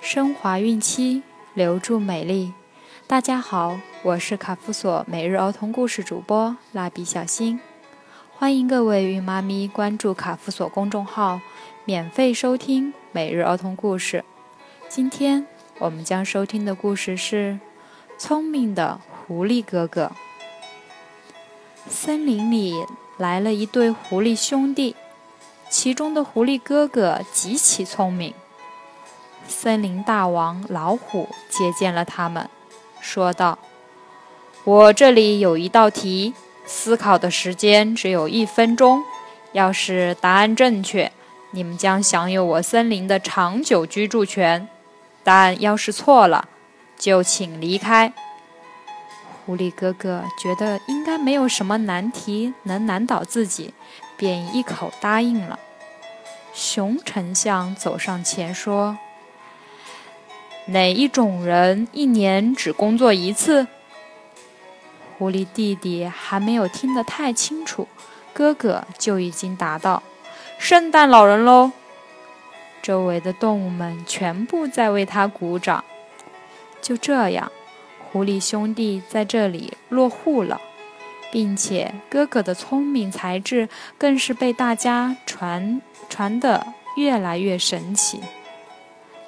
[0.00, 2.54] 升华孕期，留住美丽。
[3.06, 7.60] 大家好，我是卡夫索每日儿童故事主播蜡笔小新，
[8.32, 11.40] 欢迎各位孕妈咪关注卡夫索公众号，
[11.84, 14.24] 免费收听每日儿童故事。
[14.88, 15.46] 今天
[15.78, 17.58] 我们将收听的故事是
[18.18, 20.12] 《聪明的狐狸哥哥》。
[21.90, 22.74] 森林里
[23.18, 24.96] 来了一对狐狸兄弟，
[25.68, 28.32] 其中的狐狸哥哥极其聪明。
[29.46, 32.48] 森林大王老虎接见了他们，
[33.00, 33.58] 说道
[34.64, 39.02] ：“我这里有一道题，思考的时间只有一分钟。
[39.52, 41.10] 要是答案正确，
[41.50, 44.68] 你们将享有我森林的长久居住权；
[45.24, 46.48] 但要是错了，
[46.96, 48.12] 就请离开。”
[49.44, 53.74] 狐狸哥哥觉得应该没有什么难题能难倒自己，
[54.16, 55.58] 便一口答应了。
[56.54, 58.96] 熊丞相走上前说。
[60.66, 63.66] 哪一种人一年只工作一次？
[65.18, 67.88] 狐狸弟弟还没有听得太清楚，
[68.32, 70.02] 哥哥就已经答道
[70.58, 71.72] ：“圣诞老人喽！”
[72.80, 75.84] 周围的动物们全部在为他鼓掌。
[76.80, 77.52] 就这样，
[78.10, 80.60] 狐狸兄弟在这里落户了，
[81.30, 88.20] 并且哥哥的聪明才智更是被大家传传得越来越神奇。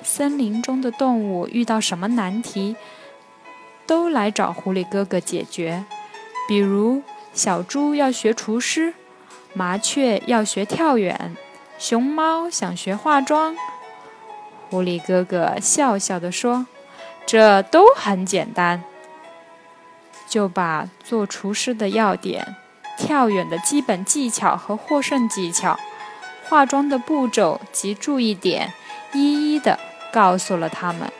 [0.04, 2.76] 森林中的动物遇到什么难题，
[3.86, 5.84] 都来找狐狸哥哥解决。
[6.48, 8.94] 比如，小猪要学厨师，
[9.54, 11.36] 麻雀要学跳远，
[11.78, 13.56] 熊猫想学化妆。
[14.68, 16.66] 狐狸哥哥笑笑地说
[17.26, 18.82] ：“这都很简单。”
[20.28, 22.56] 就把做厨师的要点、
[22.98, 25.78] 跳远的基本技巧和获胜技巧、
[26.48, 28.72] 化妆的步骤及注意点，
[29.12, 29.78] 一一的。
[30.12, 31.10] 告诉了他们，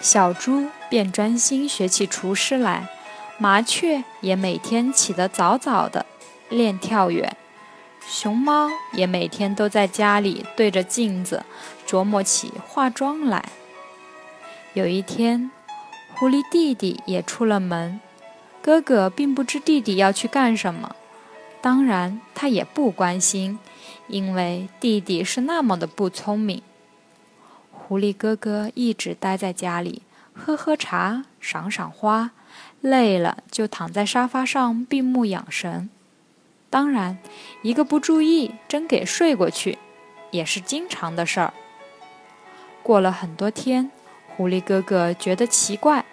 [0.00, 2.88] 小猪便专心学起厨师来，
[3.38, 6.06] 麻雀也每天起得早早的
[6.48, 7.36] 练跳远，
[8.08, 11.44] 熊猫也每天都在家里对着镜子
[11.86, 13.44] 琢磨起化妆来。
[14.72, 15.50] 有一天，
[16.14, 18.00] 狐狸弟弟也出了门，
[18.62, 20.96] 哥哥并不知弟弟要去干什么，
[21.60, 23.58] 当然他也不关心，
[24.06, 26.62] 因为弟弟是那么的不聪明。
[27.88, 30.02] 狐狸哥哥一直待在家里，
[30.34, 32.32] 喝喝茶，赏赏花，
[32.80, 35.88] 累了就躺在沙发上闭目养神。
[36.68, 37.18] 当然，
[37.62, 39.78] 一个不注意，真给睡过去，
[40.32, 41.54] 也是经常的事儿。
[42.82, 43.92] 过了很多天，
[44.36, 46.04] 狐狸哥哥觉得奇怪，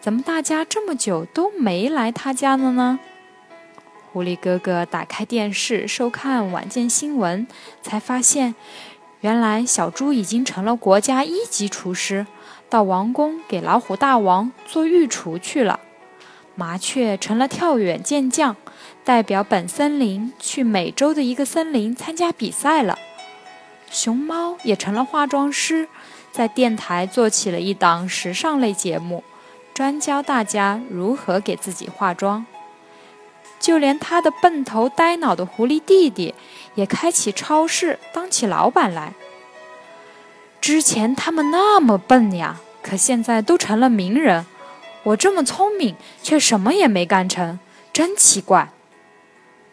[0.00, 2.98] 怎么大家这么久都没来他家了呢？
[4.12, 7.46] 狐狸哥哥打开电视收看晚间新闻，
[7.80, 8.56] 才发现。
[9.20, 12.26] 原来小猪已经成了国家一级厨师，
[12.68, 15.80] 到王宫给老虎大王做御厨去了。
[16.54, 18.56] 麻雀成了跳远健将，
[19.04, 22.98] 代表本森林去美洲的一个森林参加比赛了。
[23.90, 25.88] 熊猫也成了化妆师，
[26.32, 29.24] 在电台做起了一档时尚类节目，
[29.74, 32.46] 专教大家如何给自己化妆。
[33.60, 36.34] 就连他的笨头呆脑的狐狸弟弟，
[36.74, 39.12] 也开起超市当起老板来。
[40.60, 44.46] 之前他们那么笨呀，可现在都成了名人。
[45.02, 47.58] 我这么聪明，却什么也没干成，
[47.92, 48.70] 真奇怪。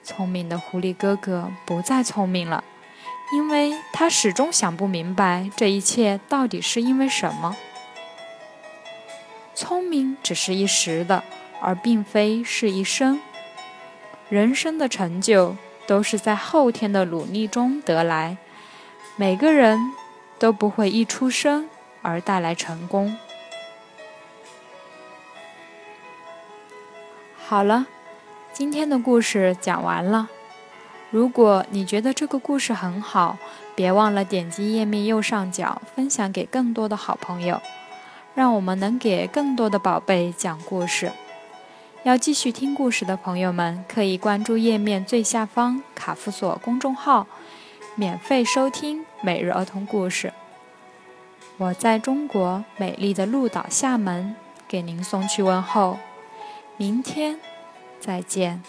[0.04, 2.64] 聪明的狐狸哥哥不再聪明了，
[3.34, 7.58] 因为他始终想不明白这一切到底是因为什么。
[9.54, 11.24] 聪明只是一时的，
[11.62, 13.20] 而并非是一生。
[14.30, 15.56] 人生的成就
[15.88, 18.38] 都是在后天的努力中得来，
[19.16, 19.94] 每个人
[20.38, 21.70] 都不会一出生
[22.02, 23.16] 而带来成功。
[27.38, 27.88] 好了，
[28.52, 30.28] 今天的故事讲完了。
[31.10, 33.38] 如果你觉得这个故事很好，
[33.76, 37.62] 别忘了点击页面右上角分享给更多的好朋友，
[38.36, 41.14] 让我们能给更多的宝贝讲故事。
[42.08, 47.28] 要继续听故事的朋友们，可以关注页面最下方“卡夫索”公众号，
[47.96, 50.32] 免费收听每日儿童故事。
[51.58, 54.34] 我在中国美丽的鹿岛厦门
[54.70, 56.00] 给您送去问候，
[56.78, 57.42] 明天
[58.00, 58.64] 再见。